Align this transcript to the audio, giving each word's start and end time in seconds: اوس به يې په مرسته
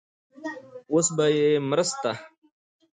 اوس 0.91 1.07
به 1.15 1.25
يې 1.35 1.47
په 1.55 1.65
مرسته 1.69 2.11